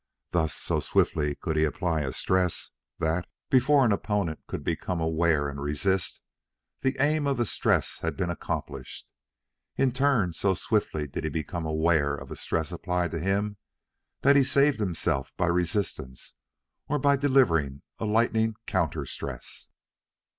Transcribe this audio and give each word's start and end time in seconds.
Thus, 0.31 0.55
so 0.55 0.79
swiftly 0.79 1.35
could 1.35 1.55
he 1.57 1.63
apply 1.63 2.01
a 2.01 2.11
stress, 2.11 2.71
that, 2.97 3.27
before 3.51 3.85
an 3.85 3.91
opponent 3.91 4.39
could 4.47 4.63
become 4.63 4.99
aware 4.99 5.47
and 5.47 5.61
resist, 5.61 6.23
the 6.81 6.97
aim 6.99 7.27
of 7.27 7.37
the 7.37 7.45
stress 7.45 7.99
had 7.99 8.17
been 8.17 8.31
accomplished. 8.31 9.11
In 9.77 9.91
turn, 9.91 10.33
so 10.33 10.55
swiftly 10.55 11.05
did 11.05 11.23
he 11.23 11.29
become 11.29 11.67
aware 11.67 12.15
of 12.15 12.31
a 12.31 12.35
stress 12.35 12.71
applied 12.71 13.11
to 13.11 13.19
him, 13.19 13.57
that 14.21 14.35
he 14.35 14.43
saved 14.43 14.79
himself 14.79 15.35
by 15.37 15.45
resistance 15.45 16.33
or 16.89 16.97
by 16.97 17.15
delivering 17.15 17.83
a 17.99 18.05
lightning 18.05 18.55
counter 18.65 19.05
stress. 19.05 19.69